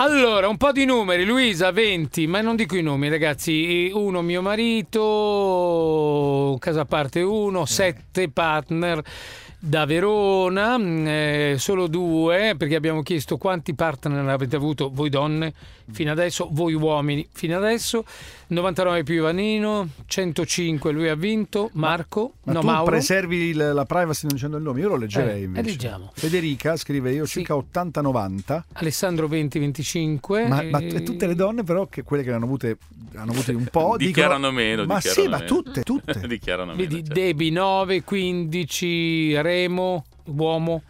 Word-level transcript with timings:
Allora, 0.00 0.46
un 0.46 0.56
po' 0.56 0.70
di 0.70 0.84
numeri. 0.84 1.24
Luisa, 1.24 1.72
20, 1.72 2.28
ma 2.28 2.40
non 2.40 2.54
dico 2.54 2.76
i 2.76 2.82
nomi, 2.82 3.08
ragazzi. 3.08 3.90
Uno 3.92 4.22
mio 4.22 4.40
marito, 4.42 5.06
casa 6.60 6.82
a 6.82 6.84
parte 6.84 7.20
uno, 7.20 7.64
sette 7.66 8.30
partner 8.30 9.02
da 9.60 9.84
Verona, 9.86 10.78
mm, 10.78 11.06
eh, 11.06 11.54
solo 11.58 11.86
due, 11.88 12.54
perché 12.56 12.76
abbiamo 12.76 13.02
chiesto 13.02 13.36
quanti 13.38 13.74
partner 13.74 14.28
avete 14.28 14.56
avuto 14.56 14.90
voi 14.92 15.10
donne 15.10 15.52
fino 15.90 16.12
adesso, 16.12 16.48
voi 16.52 16.74
uomini 16.74 17.26
fino 17.32 17.56
adesso. 17.56 18.04
99 18.50 19.02
più 19.02 19.14
Ivanino, 19.16 19.88
105 20.06 20.90
lui 20.92 21.08
ha 21.08 21.14
vinto, 21.14 21.70
Marco, 21.72 22.34
Ma 22.44 22.52
no 22.54 22.60
tu 22.60 22.66
Mauro. 22.66 22.90
preservi 22.92 23.36
il- 23.48 23.70
la 23.74 23.84
privacy 23.84 24.26
non 24.26 24.34
dicendo 24.34 24.56
il 24.58 24.62
nome, 24.62 24.80
io 24.80 24.88
lo 24.88 24.96
leggerei 24.96 25.40
Eh, 25.42 25.44
invece. 25.44 25.70
leggiamo. 25.70 26.10
Federica 26.14 26.76
scrive 26.76 27.12
io 27.12 27.26
Sì. 27.26 27.38
circa 27.40 27.56
80-90. 27.56 28.64
Alessandro 28.74 29.28
20-25. 29.28 30.46
Ma, 30.48 30.62
ma 30.62 30.78
eh, 30.78 31.02
tutte 31.02 31.26
le 31.26 31.34
donne, 31.34 31.62
però, 31.64 31.86
che 31.86 32.02
quelle 32.04 32.22
che 32.22 32.30
ne 32.30 32.36
hanno 32.36 32.44
avute, 32.46 32.78
hanno 33.16 33.32
avute 33.32 33.52
un 33.52 33.66
po', 33.70 33.96
Dichiarano 33.98 34.48
dicono, 34.48 34.52
meno, 34.52 34.84
Ma 34.86 34.94
dichiarano 34.96 35.22
sì, 35.22 35.28
ma 35.28 35.36
meno. 35.38 35.46
tutte, 35.48 35.82
tutte. 35.82 36.20
Dichiarano 36.26 36.70
meno. 36.74 36.82
Vedi, 36.88 37.04
certo. 37.04 37.12
Debi 37.20 37.50
9, 37.50 38.02
15, 38.02 39.34
Remo, 39.48 40.04
uomo, 40.26 40.82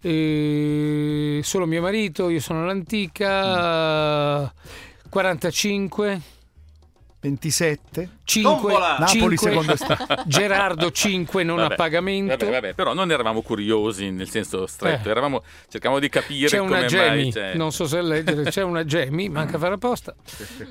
eh, 0.00 1.40
solo 1.42 1.66
mio 1.66 1.82
marito, 1.82 2.30
io 2.30 2.40
sono 2.40 2.64
l'antica, 2.64 4.50
45, 5.10 6.20
27. 7.20 8.08
5, 8.24 8.50
Tombola! 8.50 8.96
Napoli 8.98 9.36
secondo 9.36 9.76
sta- 9.76 10.24
Gerardo 10.26 10.90
5 10.90 11.42
non 11.42 11.56
Vabbè, 11.58 11.72
a 11.74 11.76
pagamento. 11.76 12.34
Vabbè, 12.38 12.50
vabbè, 12.50 12.74
però 12.74 12.94
non 12.94 13.10
eravamo 13.10 13.42
curiosi 13.42 14.10
nel 14.10 14.30
senso 14.30 14.66
stretto, 14.66 15.08
Eh. 15.08 15.10
eravamo, 15.10 15.42
cercavamo 15.68 16.00
di 16.00 16.08
capire 16.08 16.48
C'è 16.48 16.56
come 16.56 16.70
una 16.70 16.78
mai 16.78 16.88
Gemi, 16.88 17.32
c'è... 17.32 17.54
non 17.56 17.70
so 17.70 17.86
se 17.86 18.00
leggere, 18.00 18.44
c'è 18.44 18.62
una 18.62 18.86
Gemi, 18.86 19.28
manca 19.30 19.58
fare 19.58 19.74
apposta. 19.74 20.14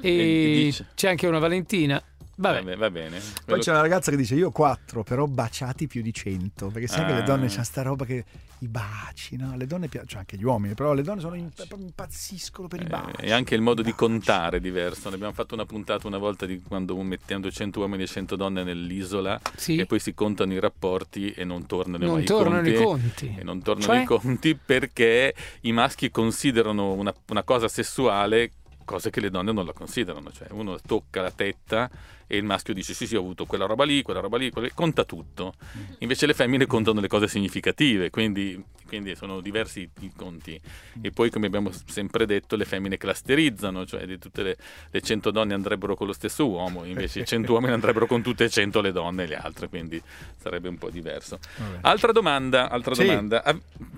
E 0.01 0.69
E 0.69 0.75
c'è 0.95 1.09
anche 1.09 1.27
una 1.27 1.37
Valentina. 1.37 2.01
Vabbè, 2.39 2.63
Vabbè, 2.63 2.77
va 2.77 2.89
bene. 2.89 3.19
Poi 3.45 3.59
c'è 3.59 3.71
una 3.71 3.81
ragazza 3.81 4.11
che 4.11 4.17
dice 4.17 4.35
io 4.35 4.49
4, 4.51 5.03
però 5.03 5.27
baciati 5.27 5.87
più 5.87 6.01
di 6.01 6.13
100. 6.13 6.67
Perché 6.67 6.87
sai 6.87 7.05
che 7.05 7.13
le 7.13 7.19
Ah. 7.21 7.23
donne 7.23 7.47
c'hanno 7.47 7.63
sta 7.63 7.81
roba 7.81 8.05
che 8.05 8.23
i 8.59 8.67
baci, 8.67 9.35
no? 9.35 9.55
Le 9.57 9.65
donne 9.67 9.87
piacciono, 9.87 10.09
cioè 10.09 10.19
anche 10.19 10.37
gli 10.37 10.43
uomini, 10.43 10.73
però 10.73 10.93
le 10.93 11.01
donne 11.01 11.19
sono 11.19 11.35
in- 11.35 11.49
impazziscono 11.77 12.67
per 12.67 12.81
i 12.81 12.85
baci. 12.85 13.21
Eh, 13.21 13.27
E 13.27 13.31
anche 13.31 13.55
il 13.55 13.61
modo 13.61 13.81
I 13.81 13.83
di 13.83 13.91
baci. 13.91 14.03
contare 14.03 14.57
è 14.57 14.59
diverso. 14.61 15.09
Ne 15.09 15.15
abbiamo 15.15 15.33
fatto 15.33 15.53
una 15.53 15.65
puntata 15.65 16.07
una 16.07 16.17
volta 16.17 16.45
di 16.45 16.61
quando 16.61 16.95
mettendo 17.01 17.51
100 17.51 17.79
uomini 17.79 18.03
e 18.03 18.07
100 18.07 18.35
donne 18.35 18.63
nell'isola 18.63 19.39
sì, 19.55 19.77
e 19.77 19.85
poi 19.85 19.99
si 19.99 20.13
contano 20.13 20.53
i 20.53 20.59
rapporti 20.59 21.31
e 21.31 21.43
non 21.43 21.65
tornano 21.65 22.05
non 22.05 22.15
mai 22.15 22.23
tornano 22.25 22.67
i 22.67 22.71
i 22.71 22.75
conti. 22.75 23.25
conti. 23.27 23.35
E 23.39 23.43
non 23.43 23.61
tornano 23.61 23.91
Cioè? 23.93 24.01
i 24.01 24.05
conti 24.05 24.55
perché 24.55 25.33
i 25.61 25.71
maschi 25.73 26.09
considerano 26.09 26.93
una, 26.93 27.13
una 27.27 27.43
cosa 27.43 27.67
sessuale 27.67 28.51
cose 28.85 29.09
che 29.11 29.19
le 29.19 29.29
donne 29.29 29.51
non 29.51 29.65
la 29.65 29.73
considerano. 29.73 30.31
Cioè 30.31 30.47
uno 30.51 30.77
tocca 30.85 31.21
la 31.21 31.31
tetta 31.31 31.89
e 32.31 32.37
il 32.37 32.43
maschio 32.43 32.75
dice 32.75 32.93
sì 32.93 33.07
sì 33.07 33.15
ho 33.15 33.19
avuto 33.21 33.45
quella 33.45 33.65
roba 33.65 33.83
lì, 33.85 34.03
quella 34.03 34.19
roba 34.19 34.37
lì, 34.37 34.51
quella 34.51 34.67
lì", 34.67 34.73
conta 34.75 35.03
tutto. 35.03 35.53
Invece 35.99 36.27
le 36.27 36.35
femmine 36.35 36.67
contano 36.67 37.01
le 37.01 37.07
cose 37.07 37.27
significative, 37.27 38.11
quindi, 38.11 38.63
quindi 38.87 39.15
sono 39.15 39.41
diversi 39.41 39.89
i 40.01 40.11
conti. 40.15 40.61
E 41.01 41.09
poi 41.11 41.31
come 41.31 41.47
abbiamo 41.47 41.71
sempre 41.87 42.27
detto 42.27 42.55
le 42.55 42.65
femmine 42.65 42.97
clusterizzano, 42.97 43.83
cioè 43.87 44.05
di 44.05 44.19
tutte 44.19 44.43
le, 44.43 44.57
le 44.91 45.01
100 45.01 45.31
donne 45.31 45.55
andrebbero 45.55 45.95
con 45.95 46.05
lo 46.05 46.13
stesso 46.13 46.47
uomo, 46.47 46.85
invece 46.85 47.21
i 47.21 47.25
100 47.25 47.51
uomini 47.51 47.73
andrebbero 47.73 48.05
con 48.05 48.21
tutte 48.21 48.43
e 48.43 48.49
100 48.49 48.79
le 48.81 48.91
donne 48.91 49.23
e 49.23 49.27
le 49.27 49.35
altre, 49.35 49.67
quindi 49.67 49.99
sarebbe 50.37 50.69
un 50.69 50.77
po' 50.77 50.91
diverso. 50.91 51.39
Vabbè. 51.57 51.79
Altra 51.81 52.11
domanda, 52.11 52.69
altra 52.69 52.93
Sì. 52.93 53.05
domanda. 53.07 53.43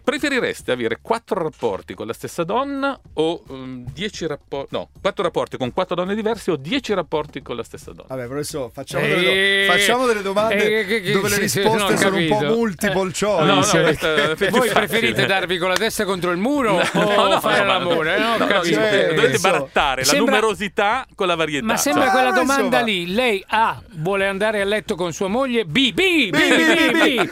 Preferireste 0.04 0.72
avere 0.72 1.00
quattro 1.02 1.42
rapporti 1.44 1.94
con 1.94 2.08
la 2.08 2.14
stessa 2.14 2.44
donna 2.44 3.00
o 3.14 3.44
10 3.48 4.26
rapporti, 4.26 4.76
no, 4.76 4.90
quattro 5.02 5.24
rapporti 5.24 5.58
con 5.58 5.72
quattro 5.74 5.96
donne 5.96 6.16
diverse 6.16 6.52
o 6.52 6.56
10eci 6.56 6.94
rapporti 6.94 7.42
con 7.42 7.56
la 7.56 7.64
stessa 7.64 7.92
donna? 7.92 8.08
Vabbè, 8.08 8.21
adesso 8.24 8.70
facciamo, 8.74 9.04
Eh, 9.06 9.08
delle, 9.10 9.66
do- 9.68 9.72
facciamo 9.74 10.06
delle 10.06 10.22
domande 10.22 10.80
eh, 10.80 10.86
che- 10.86 11.02
che- 11.02 11.12
dove 11.12 11.30
le 11.30 11.38
risposte 11.38 11.98
sono 11.98 12.16
un 12.18 12.28
po' 12.28 12.38
capito. 12.38 12.56
multiple 12.56 13.10
Eh, 13.10 13.14
choice. 13.20 13.46
no, 13.46 13.56
no, 13.56 13.90
è 13.90 14.36
più 14.36 14.50
Voi 14.50 14.70
preferite 14.70 15.26
darvi 15.26 15.58
con 15.58 15.70
la 15.70 15.76
testa 15.76 16.06
contro 16.06 16.32
il 16.32 16.38
muro 16.38 16.76
o 16.80 16.90
No, 16.94 17.28
no, 17.28 17.40
fare 17.40 17.60
ma- 17.64 17.66
l'amore? 17.78 18.20
No, 18.20 18.26
ho 18.34 18.38
no, 18.38 18.46
no, 18.46 18.48
capito. 18.48 18.76
cioè, 18.76 19.14
dovete 19.14 19.38
barattare 19.40 20.04
Sembra- 20.04 20.34
la 20.36 20.40
numerosità 20.42 21.06
con 21.16 21.28
la 21.28 21.36
varietà. 21.36 21.66
Ma 21.66 21.78
sembra 21.78 22.04
Cioè, 22.06 22.12
quella 22.14 22.30
eh, 22.30 22.34
domanda 22.34 22.80
lì. 22.82 23.14
Lei 23.14 23.44
A 23.48 23.82
vuole 23.96 24.28
andare 24.28 24.62
a 24.62 24.66
letto 24.66 24.96
con 24.96 25.12
sua 25.14 25.28
moglie, 25.28 25.66
B, 25.66 25.92
B, 25.94 26.30
B, 26.30 26.38
B, 26.38 26.92
B. 26.92 27.30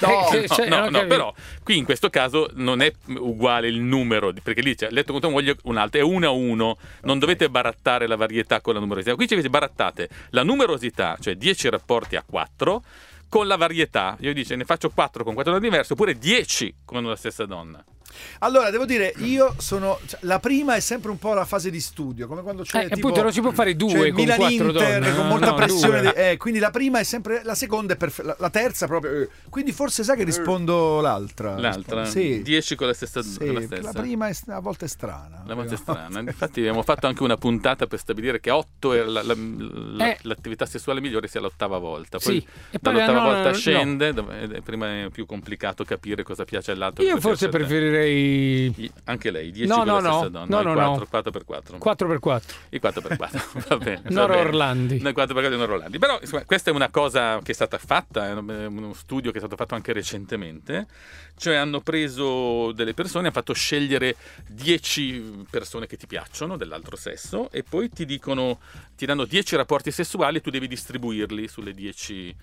No, 0.00 0.30
Eh, 0.32 0.48
cioè, 0.48 0.68
no, 0.68 0.88
no, 0.90 1.06
però 1.06 1.32
qui 1.62 1.78
in 1.78 1.84
questo 1.84 2.10
caso 2.10 2.50
non 2.54 2.82
è 2.82 2.92
uguale 3.18 3.68
il 3.68 3.80
numero, 3.80 4.32
perché 4.42 4.60
lì 4.60 4.74
c'è 4.74 4.88
letto 4.90 5.12
con 5.12 5.20
tua 5.20 5.30
moglie 5.30 5.56
un 5.64 5.76
altro, 5.76 6.00
è 6.00 6.02
uno 6.02 6.26
a 6.26 6.30
uno, 6.30 6.76
non 7.02 7.18
dovete 7.18 7.48
barattare 7.48 8.06
la 8.06 8.16
varietà 8.16 8.60
con 8.60 8.74
la 8.74 8.80
numerosità. 8.80 9.14
Qui 9.14 9.26
ci 9.26 9.34
barattate 9.48 10.08
la 10.30 10.42
numerosità, 10.42 11.16
cioè 11.20 11.34
10 11.34 11.68
rapporti 11.68 12.16
a 12.16 12.24
4, 12.24 12.82
con 13.28 13.46
la 13.46 13.56
varietà. 13.56 14.16
Io 14.20 14.32
dice 14.32 14.56
ne 14.56 14.64
faccio 14.64 14.90
4 14.90 15.24
con 15.24 15.34
4 15.34 15.52
donne 15.52 15.68
diverse, 15.68 15.92
oppure 15.92 16.16
10 16.16 16.74
con 16.84 17.04
la 17.04 17.16
stessa 17.16 17.44
donna. 17.46 17.84
Allora, 18.40 18.70
devo 18.70 18.84
dire, 18.84 19.12
io 19.18 19.54
sono. 19.58 19.98
cioè, 20.06 20.18
la 20.22 20.38
prima 20.40 20.74
è 20.74 20.80
sempre 20.80 21.10
un 21.10 21.18
po' 21.18 21.34
la 21.34 21.44
fase 21.44 21.70
di 21.70 21.80
studio, 21.80 22.26
come 22.26 22.42
quando 22.42 22.62
c'è. 22.62 22.78
Eh, 22.78 22.82
tipo, 22.84 22.94
appunto, 22.94 23.22
non 23.22 23.32
si 23.32 23.40
può 23.40 23.50
fare 23.52 23.74
due 23.76 23.92
c'è 23.92 24.10
con 24.12 24.20
Milan 24.20 24.36
quattro 24.38 24.66
Inter 24.68 25.00
donne. 25.00 25.14
con 25.16 25.26
molta 25.28 25.46
no, 25.50 25.54
pressione. 25.54 26.00
di- 26.02 26.08
eh, 26.14 26.36
quindi 26.36 26.60
la 26.60 26.70
prima 26.70 26.98
è 26.98 27.02
sempre. 27.02 27.42
La 27.44 27.54
seconda 27.54 27.94
è 27.94 27.96
perfetta. 27.96 28.28
La, 28.28 28.36
la 28.38 28.50
terza 28.50 28.86
proprio. 28.86 29.22
eh. 29.22 29.28
Quindi 29.48 29.72
forse 29.72 30.04
sai 30.04 30.16
che 30.16 30.24
rispondo 30.24 31.00
l'altra. 31.00 31.58
L'altra, 31.58 32.04
Sì. 32.04 32.42
10 32.42 32.74
con 32.76 32.86
la 32.86 32.94
stessa, 32.94 33.22
Sì, 33.22 33.38
con 33.38 33.54
la 33.54 33.60
stessa. 33.62 33.92
la 33.92 34.00
prima 34.00 34.28
è, 34.28 34.34
a 34.48 34.60
volte 34.60 34.84
è 34.84 34.88
strana. 34.88 35.42
La 35.46 35.54
volta 35.54 35.74
è 35.74 35.76
strana. 35.78 36.20
Infatti 36.20 36.60
abbiamo 36.60 36.82
fatto 36.82 37.06
anche 37.06 37.22
una 37.22 37.36
puntata 37.36 37.86
per 37.86 37.98
stabilire 37.98 38.40
che 38.40 38.50
8 38.50 38.92
è 38.92 39.02
la- 39.04 39.22
la- 39.22 39.34
la- 39.36 40.10
Eh. 40.10 40.18
l'attività 40.22 40.66
sessuale 40.66 41.00
migliore 41.00 41.28
sia 41.28 41.40
l'ottava 41.40 41.78
volta. 41.78 42.18
Poi 42.18 42.40
Sì, 42.40 42.46
e 42.70 42.78
poi 42.78 42.92
dall'ottava 42.92 43.20
no, 43.20 43.32
volta 43.32 43.48
no. 43.50 43.54
scende, 43.54 44.08
è- 44.10 44.60
prima 44.60 45.04
è 45.04 45.08
più 45.10 45.26
complicato 45.26 45.84
capire 45.84 46.22
cosa 46.22 46.44
piace 46.44 46.72
all'altro. 46.72 47.02
Io 47.04 47.18
forse 47.20 47.48
preferirei 47.48 47.95
I- 48.04 48.92
Anche 49.04 49.30
lei, 49.30 49.50
10 49.50 49.68
No, 49.68 49.84
no, 49.84 50.00
no. 50.00 50.28
donna. 50.28 50.44
No, 50.46 50.62
no, 50.62 50.72
4, 50.74 50.98
no. 50.98 51.06
4 51.08 51.30
per 51.30 51.44
4. 51.44 51.78
4x4. 51.78 52.42
I 52.70 52.78
4 52.78 53.00
per 53.00 53.16
4, 53.16 53.42
va 53.68 53.76
bene. 53.78 54.00
va 54.04 54.10
Noro 54.10 54.34
bene. 54.34 54.46
Orlandi. 54.48 55.00
No, 55.00 55.08
i 55.08 55.12
4 55.12 55.34
per 55.34 55.42
4 55.44 55.50
di 55.50 55.56
Noro 55.56 55.74
Orlandi. 55.74 55.98
Però 55.98 56.18
insomma, 56.20 56.44
questa 56.44 56.70
è 56.70 56.74
una 56.74 56.88
cosa 56.90 57.38
che 57.42 57.52
è 57.52 57.54
stata 57.54 57.78
fatta, 57.78 58.26
è 58.28 58.32
uno 58.32 58.92
studio 58.92 59.30
che 59.30 59.36
è 59.38 59.40
stato 59.40 59.56
fatto 59.56 59.74
anche 59.74 59.92
recentemente, 59.92 60.86
cioè 61.36 61.54
hanno 61.56 61.80
preso 61.80 62.72
delle 62.72 62.94
persone, 62.94 63.24
hanno 63.24 63.32
fatto 63.32 63.52
scegliere 63.52 64.16
10 64.48 65.44
persone 65.50 65.86
che 65.86 65.96
ti 65.96 66.06
piacciono 66.06 66.56
dell'altro 66.56 66.96
sesso 66.96 67.50
e 67.50 67.62
poi 67.62 67.88
ti 67.90 68.04
dicono, 68.04 68.58
ti 68.96 69.06
danno 69.06 69.24
10 69.24 69.56
rapporti 69.56 69.90
sessuali 69.90 70.38
e 70.38 70.40
tu 70.40 70.50
devi 70.50 70.66
distribuirli 70.68 71.46
sulle 71.48 71.72
10 71.72 72.34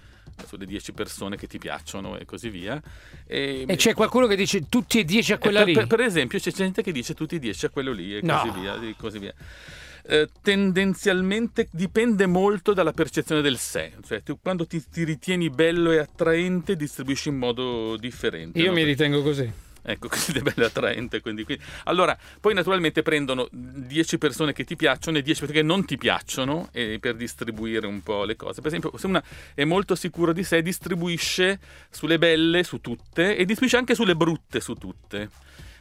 sulle 0.46 0.66
10 0.66 0.92
persone 0.94 1.38
che 1.38 1.48
ti 1.48 1.58
piacciono 1.58 2.18
e 2.18 2.26
così 2.26 2.50
via. 2.50 2.82
E, 3.26 3.66
E 3.68 3.76
c'è 3.76 3.94
qualcuno 3.94 4.28
che 4.28 4.36
dice 4.36 4.68
tutti 4.70 5.00
e 5.00 5.04
10 5.06 5.34
a 5.34 5.36
eh, 5.36 5.38
quella 5.40 5.60
per, 5.60 5.68
lì. 5.68 5.74
per- 5.74 5.88
per 5.88 6.00
esempio 6.02 6.40
c'è 6.40 6.52
gente 6.52 6.82
che 6.84 6.92
dice 6.92 7.14
tutti 7.14 7.36
i 7.36 7.40
10 7.40 7.66
a 7.66 7.70
quello 7.70 7.92
lì 7.92 8.16
e 8.18 8.22
No. 8.24 8.40
così 8.42 8.60
via. 8.60 8.82
e 8.82 8.96
così 8.98 9.20
via. 9.20 9.34
Eh, 10.06 10.28
tendenzialmente 10.42 11.70
dipende 11.72 12.26
molto 12.26 12.74
dalla 12.74 12.92
percezione 12.92 13.42
del 13.42 13.58
sé, 13.58 13.94
cioè 14.06 14.22
tu 14.22 14.38
quando 14.42 14.68
ti, 14.68 14.84
ti 14.92 15.06
ritieni 15.06 15.50
bello 15.50 15.92
e 15.92 15.98
attraente 16.00 16.76
distribuisci 16.76 17.30
in 17.30 17.38
modo 17.38 17.96
differente. 17.98 18.60
Io 18.60 18.68
no? 18.68 18.74
mi 18.74 18.84
ritengo 18.84 19.22
così. 19.24 19.50
Ecco, 19.84 20.08
così 20.10 20.32
è 20.32 20.42
bello 20.42 20.66
attraente. 20.66 21.22
Quindi, 21.22 21.44
qui- 21.44 21.60
Allora, 21.86 22.18
poi 22.40 22.54
naturalmente 22.54 23.04
prendono 23.04 23.48
10 23.52 24.18
persone 24.18 24.54
che 24.54 24.64
ti 24.64 24.76
piacciono 24.76 25.18
e 25.18 25.22
10 25.22 25.40
persone 25.42 25.60
che 25.60 25.66
non 25.66 25.86
ti 25.86 25.98
piacciono 25.98 26.70
e 26.72 26.98
per 27.00 27.16
distribuire 27.16 27.86
un 27.86 28.02
po' 28.02 28.24
le 28.24 28.36
cose. 28.36 28.62
Per 28.62 28.68
esempio, 28.68 28.98
se 28.98 29.08
una 29.08 29.24
è 29.54 29.64
molto 29.66 29.96
sicuro 29.96 30.34
di 30.34 30.44
sé, 30.44 30.62
distribuisce 30.62 31.60
sulle 31.90 32.18
belle 32.18 32.64
su 32.64 32.80
tutte 32.80 33.36
e 33.36 33.46
distribuisce 33.46 33.78
anche 33.78 33.96
sulle 33.96 34.16
brutte 34.16 34.60
su 34.60 34.74
tutte. 34.76 35.30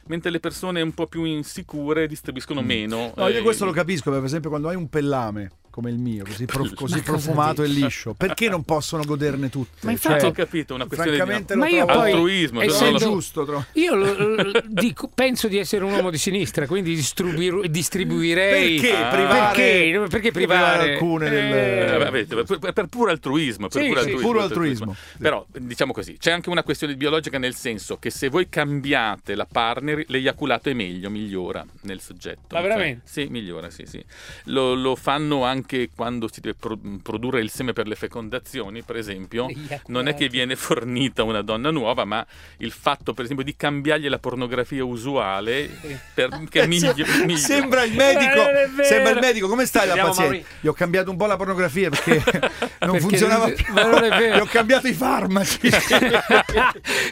Mentre 0.05 0.31
le 0.31 0.41
persone 0.41 0.81
un 0.81 0.93
po' 0.93 1.07
più 1.07 1.23
insicure 1.23 2.07
distribuiscono 2.07 2.61
meno. 2.61 3.07
Mm. 3.07 3.11
No, 3.15 3.27
io 3.29 3.39
eh, 3.39 3.41
questo 3.41 3.63
lo 3.63 3.71
capisco, 3.71 4.11
per 4.11 4.23
esempio, 4.23 4.49
quando 4.49 4.67
hai 4.67 4.75
un 4.75 4.89
pellame 4.89 5.49
come 5.73 5.89
il 5.89 5.97
mio, 5.97 6.23
così, 6.23 6.45
prof- 6.45 6.75
così 6.75 7.01
profumato 7.01 7.63
e 7.63 7.67
liscio, 7.67 8.13
perché 8.13 8.47
non 8.47 8.61
possono 8.63 9.03
goderne 9.03 9.49
tutte? 9.49 9.85
Ma 9.85 9.91
infatti- 9.91 10.19
Cioè, 10.19 10.29
Ho 10.29 10.31
capito, 10.31 10.75
una 10.75 10.85
questione 10.85 11.17
di 11.43 11.55
Ma 11.55 11.67
io 11.67 11.85
poi, 11.85 12.11
altruismo. 12.11 12.59
non 12.59 12.69
essendo- 12.69 12.99
lo- 12.99 13.11
giusto. 13.11 13.43
trovo. 13.43 13.65
Io 13.73 13.95
lo- 13.95 14.35
lo- 14.43 14.61
dico- 14.67 15.09
penso 15.11 15.47
di 15.47 15.57
essere 15.57 15.83
un 15.83 15.93
uomo 15.93 16.11
di 16.11 16.19
sinistra, 16.19 16.67
quindi 16.67 16.93
distribuir- 16.93 17.65
distribuirei. 17.65 18.79
Perché 18.79 18.95
Ah. 18.95 19.07
privare? 19.09 19.55
Perché? 19.55 20.07
Perché 20.09 20.31
privare? 20.31 20.91
alcune 20.93 21.25
Eh, 21.25 21.29
del... 21.31 21.53
Eh, 21.53 21.97
vabbè, 21.97 22.25
per, 22.45 22.73
per- 22.73 22.85
puro 22.87 23.09
altruismo, 23.09 23.67
per 23.67 23.81
Sì, 23.81 23.87
puro 23.87 23.99
sì, 24.01 24.05
altruismo, 24.05 24.27
puro 24.31 24.39
per 24.41 24.47
altruismo. 24.49 24.95
Però 25.17 25.45
diciamo 25.49 25.91
così, 25.91 26.17
c'è 26.19 26.29
anche 26.31 26.49
una 26.49 26.61
questione 26.61 26.95
biologica 26.95 27.39
nel 27.39 27.55
senso 27.55 27.97
che 27.97 28.11
se 28.11 28.29
voi 28.29 28.47
cambiate 28.47 29.33
la 29.33 29.47
partner, 29.51 30.03
l'eiaculato 30.07 30.69
è 30.69 30.73
meglio, 30.73 31.09
migliora 31.09 31.65
nel 31.81 31.99
soggetto. 31.99 32.53
Ma 32.55 32.61
veramente? 32.61 33.01
Cioè, 33.11 33.23
sì, 33.25 33.31
migliora, 33.31 33.71
sì, 33.71 33.85
sì. 33.87 34.03
Lo, 34.45 34.75
lo 34.75 34.95
fanno 34.95 35.43
anche 35.43 35.61
anche 35.63 35.89
quando 35.95 36.29
si 36.31 36.41
deve 36.41 36.55
pro- 36.59 36.77
produrre 37.01 37.39
il 37.41 37.49
seme 37.49 37.71
per 37.73 37.87
le 37.87 37.95
fecondazioni, 37.95 38.81
per 38.83 38.97
esempio, 38.97 39.47
non 39.87 40.07
è 40.07 40.13
che 40.13 40.27
viene 40.27 40.55
fornita 40.57 41.23
una 41.23 41.41
donna 41.41 41.71
nuova, 41.71 42.03
ma 42.03 42.25
il 42.57 42.71
fatto, 42.71 43.13
per 43.13 43.23
esempio, 43.23 43.45
di 43.45 43.55
cambiargli 43.55 44.07
la 44.09 44.19
pornografia 44.19 44.83
usuale 44.83 45.69
perché 46.13 46.67
migli- 46.67 47.05
migli- 47.25 47.37
Sembra 47.37 47.83
il 47.83 47.93
medico, 47.95 48.41
Eh, 48.79 48.83
sembra 48.83 49.11
il 49.11 49.19
medico, 49.19 49.47
come 49.47 49.65
stai 49.65 49.87
la 49.87 49.95
paziente? 49.95 50.43
Gli 50.59 50.67
ho 50.67 50.73
cambiato 50.73 51.09
un 51.11 51.17
po' 51.17 51.25
la 51.25 51.37
pornografia 51.37 51.89
perché 51.89 52.21
non 52.21 52.91
Perché 52.91 52.99
funzionava 52.99 53.45
non- 53.45 53.55
più. 53.55 53.73
ma 53.73 53.83
non 53.89 54.03
è 54.03 54.09
vero. 54.09 54.35
Gli 54.37 54.39
ho 54.41 54.45
cambiato 54.45 54.87
i 54.87 54.93
farmaci. 54.93 55.59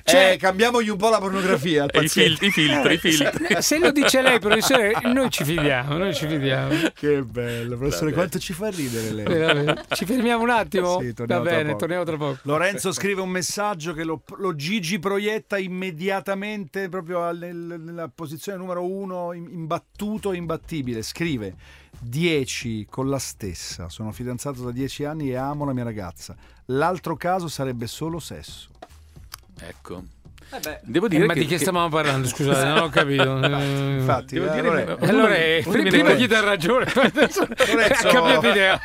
Cioè- 0.03 0.31
eh, 0.31 0.37
cambiamogli 0.37 0.89
un 0.89 0.97
po' 0.97 1.09
la 1.09 1.19
pornografia 1.19 1.83
al 1.83 1.89
i, 1.93 1.99
paziente. 1.99 2.45
i 2.45 2.51
filtri, 2.51 2.93
i 2.93 2.97
filtri. 2.97 3.61
Se 3.61 3.79
lo 3.79 3.91
dice 3.91 4.21
lei, 4.21 4.39
professore, 4.39 4.93
noi 5.03 5.29
ci 5.29 5.43
fidiamo, 5.43 5.97
noi 5.97 6.13
ci 6.13 6.27
fidiamo. 6.27 6.89
Che 6.93 7.21
bello, 7.23 7.77
professore, 7.77 8.11
quanto 8.11 8.39
ci 8.41 8.51
fa 8.53 8.69
ridere 8.69 9.11
lei. 9.11 9.23
Veramente. 9.25 9.85
Ci 9.95 10.05
fermiamo 10.05 10.43
un 10.43 10.49
attimo? 10.49 10.99
Sì, 10.99 11.07
Va 11.07 11.13
torniamo 11.13 11.43
tra 11.43 11.51
bene, 11.51 11.65
poco. 11.67 11.77
torniamo 11.79 12.03
tra 12.03 12.17
poco. 12.17 12.37
Lorenzo 12.43 12.91
scrive 12.91 13.21
un 13.21 13.29
messaggio 13.29 13.93
che 13.93 14.03
lo, 14.03 14.21
lo 14.37 14.55
Gigi 14.55 14.99
proietta 14.99 15.57
immediatamente 15.57 16.89
proprio 16.89 17.23
al- 17.23 17.37
nel- 17.37 17.79
nella 17.79 18.09
posizione 18.13 18.57
numero 18.57 18.85
uno, 18.85 19.31
im- 19.33 19.47
imbattuto 19.49 20.31
e 20.33 20.37
imbattibile. 20.37 21.01
Scrive 21.03 21.55
10 21.99 22.87
con 22.89 23.09
la 23.09 23.19
stessa. 23.19 23.87
Sono 23.89 24.11
fidanzato 24.11 24.63
da 24.63 24.71
10 24.71 25.03
anni 25.05 25.29
e 25.29 25.35
amo 25.35 25.63
la 25.65 25.73
mia 25.73 25.83
ragazza. 25.83 26.35
L'altro 26.65 27.15
caso 27.15 27.47
sarebbe 27.47 27.87
solo 27.87 28.19
sesso. 28.19 28.69
Ecco. 29.59 30.03
Eh 30.53 30.79
Devo 30.83 31.05
Eh, 31.05 31.09
dire 31.09 31.25
ma 31.25 31.33
che, 31.33 31.39
di 31.41 31.45
che 31.45 31.55
che- 31.55 31.61
stavamo 31.61 31.87
parlando? 31.89 32.27
Scusate, 32.27 32.65
non 32.67 32.77
ho 32.79 32.89
capito. 32.89 33.41
Eh, 33.41 33.95
Infatti, 33.99 34.33
devo 34.35 34.47
eh, 34.47 34.55
dire 34.55 34.61
Lore- 34.67 34.97
che- 34.97 35.05
Allora, 35.05 35.35
eh, 35.35 35.65
prima, 35.67 35.89
prima 35.89 36.11
gli 36.13 36.27
dà 36.27 36.39
ragione, 36.41 36.85
adesso 36.93 37.47
Lorenzo- 37.47 38.07
ha 38.07 38.11
cambiato 38.11 38.47
idea. 38.49 38.79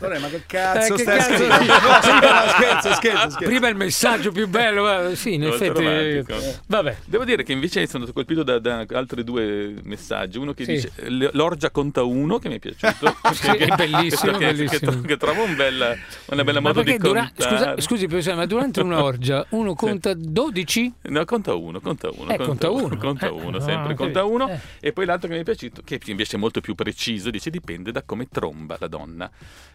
Lore, 0.00 0.18
ma 0.18 0.28
che 0.28 0.42
cazzo 0.46 0.92
Eh, 0.92 0.96
che 0.96 1.02
stai 1.02 1.18
cazzo-? 1.18 1.36
Sì, 2.08 2.10
scherzo, 2.10 2.48
scherzo, 2.54 2.94
scherzo. 2.94 3.36
Prima 3.38 3.68
il 3.68 3.76
messaggio 3.76 4.32
più 4.32 4.48
bello, 4.48 4.82
ma- 4.82 5.14
sì, 5.14 5.34
in 5.34 5.42
Molto 5.42 5.56
effetti. 5.64 5.82
romantico. 5.84 6.34
Vabbè. 6.66 6.96
Devo 7.06 7.24
dire 7.24 7.42
che 7.42 7.52
invece 7.52 7.86
sono 7.86 8.04
stato 8.04 8.12
colpito 8.12 8.42
da, 8.42 8.58
da 8.58 8.84
altri 8.92 9.24
due 9.24 9.74
messaggi. 9.84 10.38
Uno 10.38 10.52
che 10.52 10.64
Sì. 10.64 10.72
dice 10.72 10.90
"L- 11.08 11.30
L'orgia 11.32 11.70
conta 11.70 12.02
uno, 12.02 12.38
che 12.38 12.48
mi 12.48 12.56
è 12.56 12.58
piaciuto. 12.58 13.16
Sì, 13.32 13.46
è 13.48 13.74
bellissimo, 13.74 14.32
che, 14.36 14.52
bellissimo. 14.52 14.90
Che, 15.00 15.06
che 15.06 15.16
trovo 15.16 15.42
un 15.44 15.56
bel, 15.56 15.96
una 16.26 16.44
bella 16.44 16.60
Ma 16.60 16.68
modo 16.68 16.82
di 16.82 16.96
dura- 16.98 17.30
contare. 17.34 17.56
scusa, 17.56 17.80
scusi, 17.80 18.06
professore, 18.06 18.36
ma 18.36 18.46
durante 18.46 18.80
un'orgia 18.80 19.46
uno 19.50 19.74
conta 19.74 20.12
12? 20.14 20.92
No, 21.00 21.24
conta 21.24 21.54
uno, 21.54 21.80
conta 21.80 22.10
uno. 22.10 22.30
Eh, 22.32 22.36
conta 22.38 22.70
uno. 22.70 22.96
Conta 22.96 23.26
Eh, 23.26 23.30
uno, 23.30 23.50
no, 23.50 23.60
sempre 23.60 23.90
no, 23.90 23.94
conta 23.94 24.24
uno. 24.24 24.48
Eh. 24.50 24.58
E 24.80 24.92
poi 24.92 25.06
l'altro 25.06 25.28
che 25.28 25.34
mi 25.34 25.40
è 25.40 25.44
piaciuto, 25.44 25.82
che 25.84 25.98
invece 26.06 26.36
è 26.36 26.38
molto 26.38 26.60
più 26.60 26.74
preciso, 26.74 27.30
dice 27.30 27.50
dipende 27.50 27.92
da 27.92 28.02
come 28.02 28.28
tromba 28.28 28.76
la 28.80 28.88
donna 28.88 29.30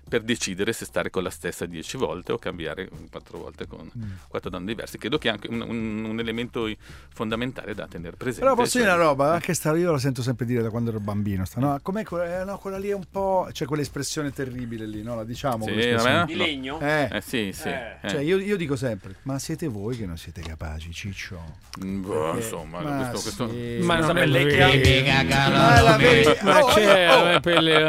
per 0.08 0.22
decidere 0.22 0.74
se 0.74 0.84
stare 0.86 1.10
con 1.10 1.24
la 1.24 1.30
stessa 1.30 1.66
dieci 1.66 1.96
volte 1.98 2.34
o 2.34 2.38
cambiare 2.38 2.90
quattro 3.10 3.38
volte 3.40 3.68
con 3.68 3.90
Mm. 3.98 4.12
quattro 4.28 4.50
donne 4.50 4.66
diverse. 4.66 4.98
Credo 4.98 5.18
che 5.18 5.30
è 5.30 5.32
anche 5.32 5.48
un, 5.48 5.62
un- 5.62 6.04
un 6.06 6.20
elemento 6.20 6.68
fondamentale 7.14 7.74
da 7.74 7.88
tenere 7.88 8.16
presente. 8.18 8.42
Però 8.42 8.56
posso 8.56 8.78
dire 8.78 8.90
cioè- 8.90 9.00
una 9.00 9.08
roba, 9.08 9.32
anche 9.34 9.54
sta, 9.54 9.76
io 9.76 9.92
la 9.92 9.98
sento 10.00 10.22
sempre 10.22 10.46
dire 10.46 10.62
da 10.62 10.70
quando 10.70 10.90
ero 10.90 11.00
bambino. 11.00 11.46
Sta, 11.46 11.60
no, 11.60 11.80
com'è 11.82 12.04
quella, 12.04 12.42
eh, 12.42 12.46
no, 12.46 12.58
quella 12.58 12.78
lì 12.78 12.90
è 12.90 12.94
un 12.94 13.06
po'. 13.10 13.48
C'è 13.52 13.66
quell'espressione 13.66 14.32
terribile 14.32 14.86
lì, 14.86 15.02
no? 15.04 15.16
La 15.16 15.24
diciamo. 15.24 15.66
Sì, 15.66 15.74
di 15.74 16.36
legno? 16.36 16.80
Eh, 16.80 17.08
Eh 17.12 17.22
sì, 17.22 17.52
sì. 17.54 17.70
Eh. 17.70 17.98
eh. 18.02 18.10
Cioè, 18.10 18.22
io, 18.22 18.38
io 18.40 18.58
dico 18.58 18.76
sempre, 18.76 19.16
ma 19.24 19.40
siete 19.40 19.68
voi 19.68 19.96
che 19.98 20.06
non 20.06 20.18
siete 20.18 20.42
capaci, 20.42 20.92
ciccio? 21.14 21.62
Mm, 21.84 22.02
boh, 22.04 22.36
insomma, 22.36 22.82
Ma 22.82 23.08
questo, 23.10 23.22
questo- 23.22 23.50
sì. 23.50 23.80
Ma 23.82 23.98
non 23.98 24.16
è 24.18 24.26
lei 24.28 24.46
che. 24.46 24.58
Ma 24.58 25.78
è 25.78 25.82
la 25.82 25.98
verità. 25.98 26.54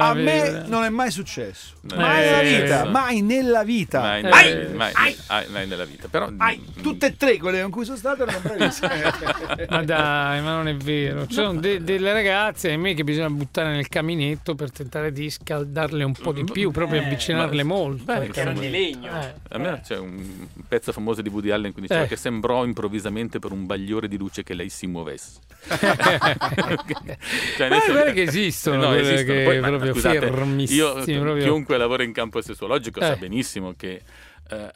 A 0.00 0.15
me 0.15 0.65
non 0.67 0.85
è 0.85 0.88
mai 0.88 1.11
successo. 1.11 1.73
Non 1.82 1.99
mai 1.99 2.23
è 2.23 2.25
nella 2.25 2.38
successo. 2.38 2.62
vita, 2.62 2.85
mai 2.91 3.21
nella 3.21 3.62
vita. 3.65 4.00
Mai, 4.00 4.23
Eh. 4.23 4.29
mai, 4.29 4.53
Ai, 4.53 4.73
mai, 4.75 4.93
ai. 4.94 5.17
ai, 5.26 5.47
mai 5.50 5.67
nella 5.67 5.85
vita. 5.85 6.09
Però, 6.09 6.31
mm, 6.31 6.41
tutte 6.81 7.06
e 7.06 7.17
tre 7.17 7.37
quelle 7.37 7.61
con 7.61 7.71
cui 7.71 7.85
sono 7.85 7.99
stato 7.99 8.23
erano 8.23 8.38
bravissime. 8.41 9.03
Ma 9.69 9.82
dai, 9.85 10.41
ma 10.41 10.55
non 10.55 10.69
è 10.69 10.75
vero. 10.77 11.27
Ci 11.27 11.35
sono 11.35 11.55
de- 11.61 11.82
delle 11.85 12.12
ragazze 12.12 12.70
e 12.70 12.77
me 12.79 12.94
che 12.94 13.05
bisogna 13.05 13.29
buttare 13.31 13.70
nel 13.70 13.88
caminetto 13.88 14.55
per 14.55 14.70
tentare 14.70 15.12
di 15.12 15.29
scaldarle 15.29 16.05
un 16.05 16.12
po' 16.15 16.32
di 16.32 16.44
più, 16.44 16.70
proprio 16.70 17.00
Eh, 17.03 17.05
avvicinarle 17.05 17.62
ma- 17.62 17.75
molto. 17.75 18.05
beh, 18.05 18.19
Perché 18.19 18.41
erano 18.41 18.61
di 18.61 18.67
caminetto. 18.70 18.99
legno. 19.09 19.20
Eh. 19.20 19.35
A 19.50 19.59
me 19.59 19.81
c'è 19.85 19.99
un 19.99 20.47
pezzo 20.67 20.91
famoso 20.93 21.20
di 21.20 21.29
Woody 21.29 21.50
Allen 21.50 21.67
in 21.67 21.73
cui 21.73 21.82
diceva 21.82 22.03
Eh. 22.05 22.06
che 22.06 22.17
sembrò 22.17 22.65
improvvisamente 22.65 23.03
per 23.41 23.53
un 23.53 23.67
bagliore 23.67 24.09
di 24.09 24.17
luce 24.17 24.43
che 24.43 24.55
lei 24.55 24.69
si 24.69 24.87
muovesse. 24.87 25.41
Cioè, 27.56 27.69
Ma 27.69 27.81
guarda 27.87 28.12
che 28.12 28.23
esistono 28.23 28.89
quelle 28.89 29.15
esistono. 29.15 29.39
che 29.39 29.45
Poi, 29.45 29.61
ma, 29.61 29.93
scusate, 29.93 30.27
Io, 30.75 30.95
chiunque 31.39 31.77
lavora 31.79 32.03
in 32.03 32.12
campo 32.12 32.41
sessuologico 32.41 33.01
sa 33.01 33.12
Eh. 33.15 33.17
benissimo 33.17 33.75
che 33.77 34.03
eh, 34.50 34.73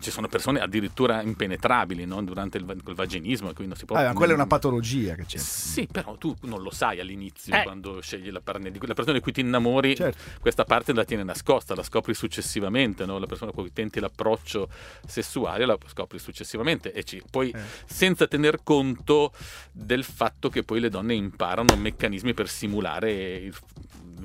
ci 0.00 0.10
sono 0.10 0.28
persone 0.28 0.60
addirittura 0.60 1.22
impenetrabili 1.22 2.04
no? 2.04 2.22
durante 2.22 2.58
il, 2.58 2.64
col 2.82 2.94
vaginismo, 2.94 3.46
quindi 3.52 3.68
non 3.68 3.76
si 3.76 3.84
può. 3.86 3.96
Ah, 3.96 4.04
ma 4.08 4.12
quella 4.12 4.32
è 4.32 4.34
una 4.34 4.46
patologia 4.46 5.14
che 5.14 5.24
c'è. 5.24 5.38
Sì, 5.38 5.86
però 5.90 6.16
tu 6.16 6.34
non 6.42 6.62
lo 6.62 6.70
sai 6.70 7.00
all'inizio 7.00 7.54
Eh. 7.54 7.62
quando 7.62 8.00
scegli 8.00 8.30
la 8.30 8.40
partner 8.40 8.70
di 8.72 8.78
la 8.86 8.94
persona 8.94 9.16
di 9.16 9.22
cui 9.22 9.32
ti 9.32 9.40
innamori, 9.40 9.96
Certo. 9.96 10.18
questa 10.40 10.64
parte 10.64 10.92
la 10.92 11.04
tiene 11.04 11.22
nascosta, 11.24 11.74
la 11.74 11.82
scopri 11.82 12.14
successivamente, 12.14 13.06
no? 13.06 13.18
la 13.18 13.26
persona 13.26 13.50
con 13.52 13.62
cui 13.64 13.72
tenti 13.72 14.00
l'approccio 14.00 14.68
sessuale 15.06 15.64
la 15.66 15.76
scopri 15.86 16.18
successivamente 16.18 16.92
e 16.92 17.02
ci, 17.04 17.22
poi 17.30 17.50
Eh. 17.50 17.60
senza 17.86 18.26
tener 18.26 18.60
conto 18.62 19.32
del 19.72 20.04
fatto 20.04 20.48
che 20.48 20.62
poi 20.62 20.80
le 20.80 20.88
donne 20.90 21.14
imparano 21.14 21.74
meccanismi 21.76 22.34
per 22.34 22.48
simulare 22.48 23.36
il- 23.36 23.54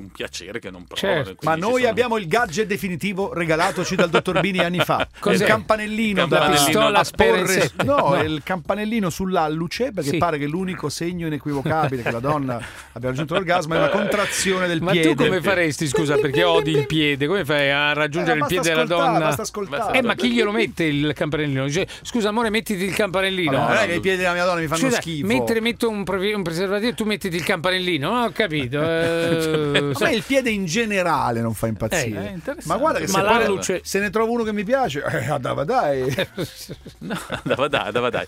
un 0.02 0.10
piacere 0.12 0.60
che 0.60 0.70
non 0.70 0.86
provano. 0.86 1.24
Certo. 1.24 1.38
Ma 1.44 1.56
noi 1.56 1.74
sono- 1.82 1.88
abbiamo 1.90 2.18
il 2.18 2.28
gadget 2.28 2.68
definitivo 2.68 3.34
regalatoci 3.34 3.96
dal 3.96 4.10
dottor 4.10 4.40
Bini 4.40 4.60
anni 4.60 4.80
fa. 4.80 5.08
Cos'è? 5.20 5.44
Il 5.44 5.50
campanellino 5.50 6.24
Il 6.24 6.30
campanellino 6.30 6.66
Pistola 6.66 6.92
da 6.92 7.00
apporre- 7.00 7.48
sette. 7.48 7.84
No, 7.86 7.96
No. 7.98 8.16
è 8.16 8.24
il 8.24 8.42
campanellino 8.44 9.10
sull'alluce 9.10 9.92
perché 9.92 10.10
Sì. 10.12 10.18
pare 10.18 10.38
che 10.38 10.46
l'unico 10.48 10.90
segno 10.90 11.28
inequivocabile 11.28 12.02
che 12.02 12.12
la 12.12 12.20
donna 12.20 12.60
abbia 12.94 13.10
raggiunto 13.10 13.34
l'orgasmo 13.36 13.76
è 13.76 13.80
la 13.80 13.90
contrazione 13.90 14.68
del 14.68 14.82
Ma 14.82 14.92
piede. 14.92 15.10
tu 15.16 15.24
come 15.24 15.42
faresti, 15.42 15.88
scusa, 15.88 16.16
perché 16.18 16.44
odi 16.44 16.72
il 16.72 16.86
piede? 16.88 17.28
Come 17.28 17.46
fai 17.46 17.70
a 17.72 17.94
raggiungere 17.94 18.38
Eh, 18.38 18.42
il 18.42 18.46
piede 18.48 18.70
della 18.70 18.86
donna? 18.86 19.20
Basta 19.20 19.44
ascoltare. 19.44 19.98
Eh, 19.98 20.02
ma 20.02 20.16
chi 20.16 20.32
glielo 20.32 20.52
mette 20.52 20.84
il 20.86 21.12
campanellino? 21.14 21.66
Dice, 21.66 21.88
scusa, 22.02 22.30
amore, 22.30 22.50
mettiti 22.50 22.84
il 22.84 22.94
campanellino. 22.96 23.52
Vabbè, 23.52 23.64
non 23.68 23.76
è 23.78 23.80
no, 23.82 23.86
che 23.86 23.92
i 23.92 23.96
no. 23.96 24.02
piedi 24.02 24.18
della 24.18 24.34
mia 24.34 24.46
donna 24.46 24.60
mi 24.60 24.68
fanno 24.68 24.82
Scusa, 24.82 25.02
schifo. 25.02 25.28
mentre 25.28 25.60
metto 25.62 25.90
un, 25.90 26.04
previ- 26.04 26.34
un 26.34 26.42
preservativo 26.44 26.90
e 26.92 26.94
tu 26.96 27.04
mettiti 27.06 27.36
il 27.36 27.44
campanellino, 27.44 28.10
non 28.10 28.24
ho 28.24 28.32
capito. 28.32 28.80
eh, 28.82 29.91
A 29.94 30.04
me 30.10 30.14
il 30.16 30.24
piede 30.24 30.50
in 30.50 30.66
generale 30.66 31.42
non 31.42 31.54
fa 31.54 31.68
impazzire. 31.68 32.40
Eh, 32.46 32.56
ma 32.66 32.78
guarda 32.78 33.00
che 33.00 33.08
Ma 33.12 33.40
se, 33.42 33.48
luce- 33.48 33.82
se 33.84 34.00
ne 34.00 34.10
trovo 34.10 34.32
uno 34.34 34.44
che 34.44 34.54
mi 34.54 34.64
piace, 34.64 35.04
eh, 35.06 35.26
andava 35.30 35.64
dai. 35.64 36.14
No, 37.00 37.18
andava 37.28 37.68
dai, 37.68 37.88
andava 37.88 38.10
dai. 38.10 38.26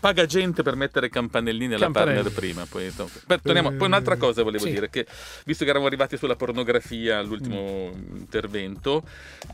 Paga 0.00 0.26
gente 0.26 0.62
per 0.62 0.74
mettere 0.74 1.08
campanellini 1.10 1.74
alla 1.74 1.84
Campanelli. 1.84 2.22
partner 2.22 2.32
prima. 2.40 2.66
Poi, 2.68 2.92
per- 3.26 3.40
torniamo- 3.42 3.72
poi 3.72 3.86
un'altra 3.86 4.16
cosa 4.16 4.42
volevo 4.42 4.64
Sì. 4.64 4.70
dire, 4.72 4.88
che 4.90 5.06
visto 5.44 5.64
che 5.64 5.70
eravamo 5.70 5.88
arrivati 5.88 6.16
sulla 6.16 6.36
pornografia 6.36 7.18
all'ultimo 7.18 7.90
intervento, 8.14 9.02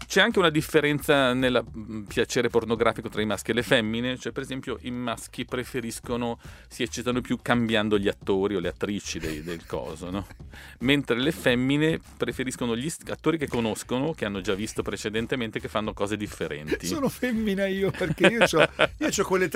c'è 0.07 0.21
anche 0.21 0.39
una 0.39 0.51
differenza 0.51 1.33
nel 1.33 1.63
piacere 2.09 2.49
pornografico 2.49 3.09
tra 3.09 3.21
i 3.21 3.27
maschi 3.27 3.51
e 3.51 3.55
le 3.55 3.63
femmine. 3.63 4.17
Cioè, 4.19 4.33
per 4.33 4.43
esempio, 4.43 4.79
i 4.83 4.91
maschi 4.91 5.45
preferiscono, 5.45 6.39
si 6.69 6.83
eccitano 6.83 7.21
più 7.21 7.39
cambiando 7.43 7.99
gli 7.99 8.09
attori 8.09 8.55
o 8.57 8.61
le 8.61 8.69
attrici 8.69 9.19
dei- 9.19 9.43
del 9.43 9.67
coso, 9.67 10.11
no? 10.11 10.27
mentre 10.81 11.00
le 11.09 11.33
femmine 11.33 12.01
preferiscono 12.17 12.77
gli 12.77 12.91
attori 13.09 13.39
che 13.39 13.49
conoscono, 13.49 14.13
che 14.13 14.25
hanno 14.25 14.41
già 14.41 14.55
visto 14.55 14.83
precedentemente, 14.83 15.61
che 15.61 15.69
fanno 15.69 15.93
cose 15.93 16.17
differenti. 16.17 16.87
Sono 16.87 17.09
femmina 17.09 17.67
io 17.67 17.91
perché 17.91 18.27
io 18.27 18.45
ho 18.45 19.25
quelle 19.25 19.49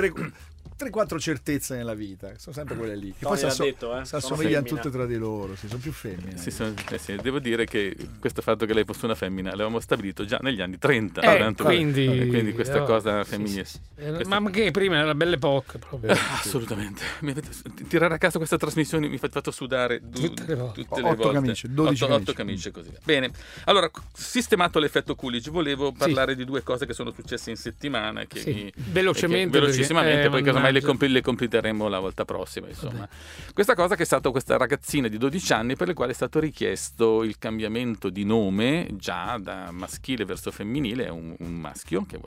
3-4 0.76 1.18
certezze 1.18 1.76
nella 1.76 1.94
vita, 1.94 2.32
sono 2.36 2.54
sempre 2.54 2.74
quelle 2.76 2.96
lì. 2.96 3.12
Che 3.16 3.24
poi 3.24 3.38
si 3.38 3.44
asso- 3.46 3.62
detto, 3.64 3.98
eh, 3.98 4.04
si 4.04 4.14
assomigliano 4.16 4.64
femmina. 4.64 4.82
tutte 4.82 4.90
tra 4.96 5.06
di 5.06 5.16
loro, 5.16 5.54
sì, 5.56 5.68
sono 5.68 5.80
più 5.80 5.92
femmine. 5.92 6.36
Sì, 6.36 6.50
sono- 6.50 6.74
eh 6.90 6.98
sì, 6.98 7.16
devo 7.22 7.38
dire 7.38 7.64
che 7.64 7.96
questo 8.18 8.42
fatto 8.42 8.66
che 8.66 8.74
lei 8.74 8.84
fosse 8.84 9.04
una 9.04 9.14
femmina 9.14 9.50
l'avevamo 9.50 9.78
stabilito 9.80 10.24
già 10.24 10.38
negli 10.42 10.60
anni 10.60 10.78
30. 10.78 11.20
Eh, 11.20 11.38
tanto- 11.38 11.64
quindi, 11.64 12.04
eh, 12.06 12.26
quindi 12.26 12.52
questa 12.52 12.82
oh, 12.82 12.86
cosa 12.86 13.22
femminile. 13.24 13.64
sì, 13.64 13.72
sì. 13.96 14.02
Eh, 14.02 14.12
Questa- 14.14 14.40
Ma 14.40 14.50
che 14.50 14.70
prima 14.70 14.96
era 14.96 15.06
la 15.06 15.14
belle 15.14 15.36
epoca 15.36 15.78
proprio. 15.78 16.10
Assolutamente. 16.42 17.02
Mi 17.20 17.30
avete- 17.30 17.50
tirare 17.88 18.14
a 18.14 18.18
casa 18.18 18.38
questa 18.38 18.56
trasmissione 18.56 19.08
mi 19.08 19.14
ha 19.14 19.28
fatto 19.28 19.50
sudare 19.50 20.00
du- 20.02 20.20
Tutte 20.20 20.44
le 20.46 20.54
volte. 20.54 20.82
tutte 20.82 21.00
le 21.00 21.08
Otto 21.08 21.22
volte. 21.22 21.32
camicie, 21.40 21.68
12 21.70 22.02
Otto- 22.04 22.14
otto 22.14 22.32
camicie. 22.32 22.70
camicie 22.70 22.90
così. 22.90 23.02
Bene. 23.04 23.30
Allora, 23.64 23.90
sistemato 24.12 24.78
l'effetto 24.78 25.14
Coolidge, 25.14 25.50
volevo 25.50 25.92
parlare 25.92 26.34
di 26.34 26.44
due 26.44 26.62
cose 26.62 26.86
che 26.86 26.92
sono 26.94 27.10
successe 27.12 27.50
in 27.50 27.56
settimana. 27.56 28.24
Che 28.26 28.40
Sì, 28.40 28.52
mi- 28.52 28.72
velocemente, 28.76 29.58
che- 29.58 29.64
velocissimamente, 29.64 30.12
perché 30.22 30.26
è 30.26 30.30
poi 30.30 30.38
un 30.40 30.44
casomai 30.46 30.63
ma 30.64 30.70
le, 30.70 30.80
compl- 30.80 31.10
le 31.10 31.20
completeremo 31.20 31.88
la 31.88 31.98
volta 31.98 32.24
prossima. 32.24 32.68
Insomma. 32.68 33.08
Questa 33.52 33.74
cosa 33.74 33.96
che 33.96 34.02
è 34.02 34.06
stata 34.06 34.30
questa 34.30 34.56
ragazzina 34.56 35.08
di 35.08 35.18
12 35.18 35.52
anni 35.52 35.76
per 35.76 35.88
la 35.88 35.94
quale 35.94 36.12
è 36.12 36.14
stato 36.14 36.40
richiesto 36.40 37.22
il 37.22 37.38
cambiamento 37.38 38.08
di 38.08 38.24
nome 38.24 38.88
già 38.92 39.38
da 39.38 39.70
maschile 39.70 40.24
verso 40.24 40.50
femminile, 40.50 41.06
è 41.06 41.10
un, 41.10 41.34
un 41.38 41.52
maschio 41.52 42.04
che, 42.06 42.18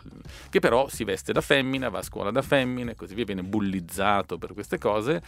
che, 0.50 0.60
però 0.60 0.88
si 0.90 1.04
veste 1.04 1.34
da 1.34 1.42
femmina, 1.42 1.90
va 1.90 2.00
a 2.00 2.04
scuola 2.04 2.32
da 2.32 2.42
femmine, 2.42 2.96
così 2.96 3.16
via, 3.16 3.26
viene 3.26 3.44
bullizzato 3.44 4.38
per 4.38 4.54
queste 4.54 4.78
cose 4.78 5.22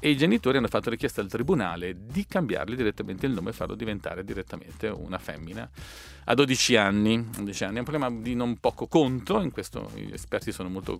e 0.00 0.10
i 0.10 0.16
genitori 0.16 0.56
hanno 0.56 0.68
fatto 0.68 0.90
richiesta 0.90 1.20
al 1.20 1.28
tribunale 1.28 1.94
di 2.06 2.26
cambiargli 2.26 2.74
direttamente 2.74 3.26
il 3.26 3.32
nome 3.32 3.50
e 3.50 3.52
farlo 3.52 3.74
diventare 3.74 4.24
direttamente 4.24 4.88
una 4.88 5.18
femmina 5.18 5.68
a 6.28 6.34
12 6.34 6.76
anni. 6.76 7.26
12 7.36 7.64
anni. 7.64 7.76
È 7.76 7.78
un 7.78 7.84
problema 7.84 8.10
di 8.10 8.34
non 8.34 8.58
poco 8.58 8.86
conto, 8.86 9.40
in 9.40 9.50
questo 9.50 9.90
gli 9.94 10.12
esperti 10.12 10.52
sono 10.52 10.68
molto 10.68 10.98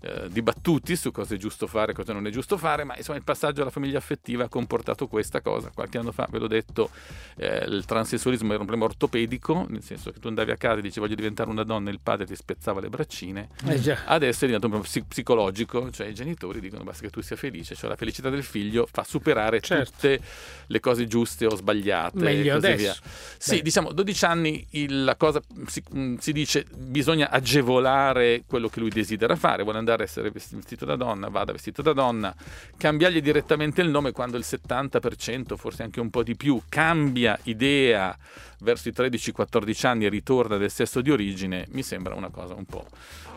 eh, 0.00 0.28
dibattuti 0.30 0.71
su 0.96 1.10
cosa 1.10 1.34
è 1.34 1.38
giusto 1.38 1.66
fare 1.66 1.92
e 1.92 1.94
cosa 1.94 2.12
non 2.12 2.26
è 2.26 2.30
giusto 2.30 2.56
fare, 2.56 2.84
ma 2.84 2.96
insomma 2.96 3.18
il 3.18 3.24
passaggio 3.24 3.62
alla 3.62 3.70
famiglia 3.70 3.98
affettiva 3.98 4.44
ha 4.44 4.48
comportato 4.48 5.06
questa 5.06 5.40
cosa. 5.40 5.70
Qualche 5.74 5.98
anno 5.98 6.12
fa, 6.12 6.26
ve 6.30 6.38
l'ho 6.38 6.46
detto, 6.46 6.90
eh, 7.36 7.64
il 7.66 7.84
transessualismo 7.84 8.50
era 8.50 8.60
un 8.60 8.66
problema 8.66 8.90
ortopedico, 8.90 9.66
nel 9.68 9.82
senso 9.82 10.10
che 10.10 10.20
tu 10.20 10.28
andavi 10.28 10.50
a 10.50 10.56
casa 10.56 10.78
e 10.78 10.82
dici 10.82 11.00
voglio 11.00 11.14
diventare 11.14 11.50
una 11.50 11.64
donna 11.64 11.90
e 11.90 11.92
il 11.92 12.00
padre 12.02 12.26
ti 12.26 12.36
spezzava 12.36 12.80
le 12.80 12.88
braccine. 12.88 13.48
Eh 13.66 13.80
Adesso 14.06 14.44
è 14.44 14.46
diventato 14.46 14.66
un 14.66 14.80
problema 14.80 15.06
psicologico, 15.08 15.90
cioè 15.90 16.06
i 16.06 16.14
genitori 16.14 16.60
dicono 16.60 16.84
basta 16.84 17.02
che 17.02 17.10
tu 17.10 17.20
sia 17.20 17.36
felice, 17.36 17.74
cioè 17.74 17.88
la 17.88 17.96
felicità 17.96 18.30
del 18.30 18.42
figlio 18.42 18.88
fa 18.90 19.04
superare 19.04 19.60
certo. 19.60 19.90
tutte 19.90 20.20
le 20.66 20.80
cose 20.80 21.06
giuste 21.06 21.46
o 21.46 21.54
sbagliate. 21.54 22.18
Meglio 22.18 22.56
adesso. 22.56 22.76
Via. 22.76 22.94
Sì, 23.38 23.56
Beh. 23.56 23.62
diciamo 23.62 23.92
12 23.92 24.24
anni 24.24 24.66
il, 24.70 25.04
la 25.04 25.16
cosa 25.16 25.40
si, 25.66 25.82
si, 26.18 26.32
dice 26.32 26.66
bisogna 26.74 27.30
agevolare 27.30 28.44
quello 28.46 28.68
che 28.68 28.80
lui 28.80 28.90
desidera 28.90 29.36
fare, 29.36 29.62
vuole 29.62 29.78
andare 29.78 30.02
a 30.02 30.06
essere 30.06 30.30
vestito 30.30 30.61
da 30.84 30.96
donna, 30.96 31.28
vada 31.28 31.52
vestito 31.52 31.82
da 31.82 31.92
donna, 31.92 32.34
cambiargli 32.76 33.20
direttamente 33.20 33.80
il 33.82 33.88
nome 33.88 34.12
quando 34.12 34.36
il 34.36 34.44
70%, 34.46 35.56
forse 35.56 35.82
anche 35.82 36.00
un 36.00 36.10
po' 36.10 36.22
di 36.22 36.36
più, 36.36 36.60
cambia 36.68 37.38
idea 37.44 38.16
verso 38.60 38.88
i 38.88 38.92
13-14 38.92 39.86
anni 39.86 40.06
e 40.06 40.08
ritorna 40.08 40.56
del 40.56 40.70
sesso 40.70 41.00
di 41.00 41.10
origine, 41.10 41.66
mi 41.70 41.82
sembra 41.82 42.14
una 42.14 42.30
cosa 42.30 42.54
un 42.54 42.64
po', 42.64 42.86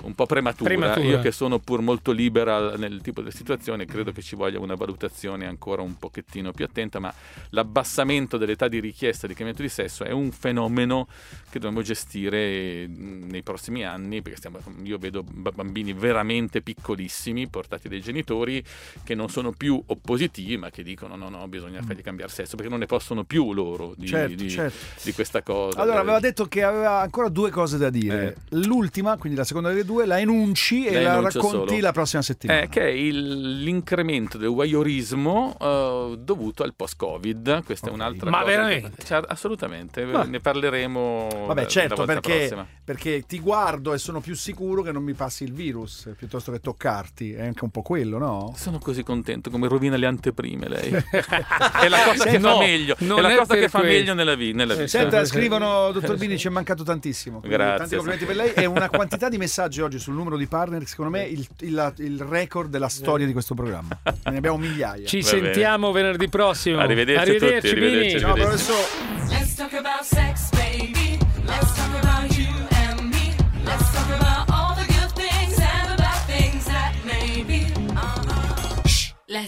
un 0.01 0.13
po 0.13 0.25
prematura. 0.25 0.69
prematura. 0.69 1.05
Io 1.05 1.19
che 1.19 1.31
sono 1.31 1.59
pur 1.59 1.81
molto 1.81 2.11
libera 2.11 2.75
nel 2.77 3.01
tipo 3.01 3.21
di 3.21 3.31
situazione, 3.31 3.85
credo 3.85 4.11
che 4.11 4.21
ci 4.21 4.35
voglia 4.35 4.59
una 4.59 4.75
valutazione 4.75 5.47
ancora 5.47 5.81
un 5.81 5.97
pochettino 5.97 6.51
più 6.51 6.65
attenta, 6.65 6.99
ma 6.99 7.13
l'abbassamento 7.49 8.37
dell'età 8.37 8.67
di 8.67 8.79
richiesta 8.79 9.25
di 9.27 9.33
cambiamento 9.33 9.63
di 9.63 9.69
sesso 9.69 10.03
è 10.03 10.11
un 10.11 10.31
fenomeno 10.31 11.07
che 11.49 11.59
dobbiamo 11.59 11.81
gestire 11.81 12.85
nei 12.87 13.41
prossimi 13.41 13.83
anni, 13.83 14.21
perché 14.21 14.37
stiamo, 14.37 14.59
io 14.83 14.97
vedo 14.97 15.23
bambini 15.23 15.93
veramente 15.93 16.61
piccolissimi 16.61 17.13
portati 17.49 17.87
dai 17.87 18.01
genitori 18.01 18.63
che 19.03 19.15
non 19.15 19.29
sono 19.29 19.51
più 19.51 19.81
oppositivi, 19.85 20.57
ma 20.57 20.69
che 20.69 20.83
dicono 20.83 21.15
no, 21.15 21.29
no, 21.29 21.47
bisogna 21.47 21.81
fargli 21.81 22.01
cambiare 22.01 22.31
sesso, 22.31 22.55
perché 22.55 22.69
non 22.69 22.79
ne 22.79 22.85
possono 22.85 23.23
più 23.23 23.53
loro 23.53 23.93
di, 23.95 24.07
certo, 24.07 24.35
di, 24.35 24.49
certo. 24.49 24.77
di 25.03 25.13
questa 25.13 25.41
cosa. 25.41 25.79
Allora, 25.79 25.99
aveva 25.99 26.19
detto 26.19 26.45
che 26.47 26.63
aveva 26.63 26.99
ancora 26.99 27.29
due 27.29 27.49
cose 27.49 27.77
da 27.77 27.89
dire. 27.89 28.37
Eh. 28.49 28.57
L'ultima, 28.57 29.17
quindi 29.17 29.37
la 29.37 29.45
seconda 29.45 29.69
delle 29.69 29.85
due, 29.85 30.05
la 30.05 30.19
enunci 30.19 30.85
e 30.85 31.01
la, 31.01 31.15
la 31.15 31.29
racconti 31.29 31.67
solo. 31.67 31.81
la 31.81 31.91
prossima 31.91 32.21
settimana. 32.21 32.61
Eh, 32.61 32.69
che 32.69 32.81
è 32.81 32.89
il, 32.89 33.61
l'incremento 33.63 34.37
del 34.37 34.49
voyeurismo 34.49 35.55
uh, 35.59 36.15
dovuto 36.15 36.63
al 36.63 36.73
post-Covid. 36.75 37.63
Questa 37.63 37.87
okay. 37.87 37.99
è 37.99 38.01
un'altra 38.01 38.29
Ma 38.29 38.41
cosa. 38.41 38.51
Ma 38.51 38.57
veramente? 38.57 39.03
Cioè, 39.03 39.21
assolutamente, 39.27 40.05
Ma... 40.05 40.23
ne 40.23 40.39
parleremo. 40.39 41.45
Vabbè, 41.47 41.65
certo, 41.65 42.05
perché, 42.05 42.67
perché, 42.83 43.25
ti 43.25 43.39
guardo 43.39 43.93
e 43.93 43.97
sono 43.97 44.19
più 44.19 44.35
sicuro 44.35 44.81
che 44.81 44.91
non 44.91 45.03
mi 45.03 45.13
passi 45.13 45.43
il 45.43 45.53
virus 45.53 46.09
piuttosto 46.17 46.51
che 46.51 46.59
toccarti. 46.59 47.04
È 47.13 47.45
anche 47.45 47.63
un 47.63 47.69
po' 47.69 47.81
quello, 47.81 48.17
no? 48.17 48.53
Sono 48.55 48.79
così 48.79 49.03
contento 49.03 49.49
come 49.49 49.67
rovina 49.67 49.95
le 49.97 50.05
anteprime 50.05 50.67
lei. 50.67 50.91
è 51.11 51.87
la 51.87 52.03
cosa 52.05 52.25
che 52.25 52.37
no, 52.37 52.53
fa 52.53 52.57
meglio. 52.59 52.95
È 52.97 53.21
la 53.21 53.35
cosa 53.35 53.55
che 53.55 53.69
fa 53.69 53.81
meglio 53.81 54.13
nella, 54.13 54.35
vi- 54.35 54.53
nella 54.53 54.73
vita. 54.73 54.87
Senta, 54.87 55.25
scrivono, 55.25 55.91
dottor 55.93 56.17
Bini, 56.17 56.37
ci 56.37 56.47
è 56.47 56.49
mancato 56.49 56.83
tantissimo. 56.83 57.39
Grazie. 57.41 57.77
Tanti 57.77 57.95
complimenti 57.95 58.25
per 58.25 58.35
lei 58.35 58.53
e 58.53 58.65
una 58.65 58.89
quantità 58.89 59.29
di 59.29 59.37
messaggi 59.37 59.81
oggi 59.81 59.99
sul 59.99 60.13
numero 60.13 60.37
di 60.37 60.47
partner, 60.47 60.85
secondo 60.85 61.11
me 61.11 61.23
il, 61.23 61.45
il, 61.61 61.93
il 61.97 62.21
record 62.21 62.69
della 62.69 62.89
storia 62.89 63.25
di 63.25 63.33
questo 63.33 63.53
programma. 63.53 63.97
Ne 64.03 64.37
abbiamo 64.37 64.57
migliaia. 64.57 65.05
Ci 65.05 65.21
Va 65.21 65.27
sentiamo 65.27 65.91
bene. 65.91 66.03
venerdì 66.03 66.29
prossimo. 66.29 66.79
Arrivederci, 66.79 67.29
arrivederci, 67.29 67.69
tutti, 67.69 67.83
arrivederci, 67.83 68.19
Ciao 68.19 68.33
professore. 68.33 68.83